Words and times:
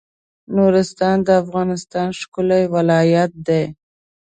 نورستان 0.55 1.17
د 1.27 1.29
افغانستان 1.43 2.07
ښکلی 2.19 2.63
ولایت 2.75 3.31
دی 3.47 3.63